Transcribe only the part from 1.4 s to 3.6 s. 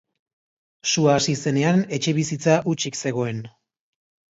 zenean etxebizitza hutsik zegoen.